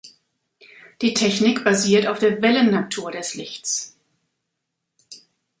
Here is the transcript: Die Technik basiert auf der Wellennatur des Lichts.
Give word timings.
Die 1.03 1.13
Technik 1.13 1.63
basiert 1.63 2.07
auf 2.07 2.17
der 2.17 2.41
Wellennatur 2.41 3.11
des 3.11 3.35
Lichts. 3.35 3.95